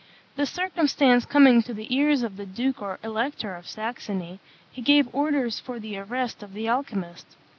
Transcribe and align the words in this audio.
The 0.35 0.47
circumstance 0.47 1.27
coming 1.27 1.61
to 1.61 1.75
the 1.75 1.95
ears 1.95 2.23
of 2.23 2.35
the 2.35 2.45
Duke 2.47 2.81
or 2.81 2.97
Elector 3.03 3.53
of 3.55 3.67
Saxony, 3.67 4.39
he 4.71 4.81
gave 4.81 5.07
orders 5.13 5.59
for 5.59 5.79
the 5.79 5.95
arrest 5.99 6.41
of 6.41 6.53
the 6.53 6.67
alchymist. 6.67 7.37